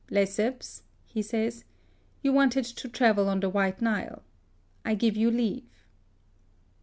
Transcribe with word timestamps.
"Lesseps," 0.09 0.81
he 1.05 1.21
says," 1.21 1.63
you 2.23 2.33
wanted 2.33 2.65
to 2.65 2.89
travel 2.89 3.29
on 3.29 3.39
the 3.39 3.49
White 3.51 3.83
Nile. 3.83 4.23
I 4.83 4.95
give 4.95 5.15
you 5.15 5.29
leave." 5.29 5.85